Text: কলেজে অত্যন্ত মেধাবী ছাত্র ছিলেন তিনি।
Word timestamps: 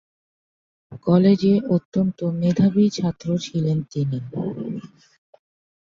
কলেজে 1.05 1.53
অত্যন্ত 1.69 2.19
মেধাবী 2.41 2.85
ছাত্র 2.89 3.27
ছিলেন 3.37 3.77
তিনি। 3.91 4.19